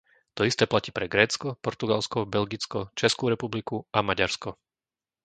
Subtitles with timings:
[0.37, 4.49] To isté platí pre Grécko, Portugalsko, Belgicko, Českú republiku a Maďarsko.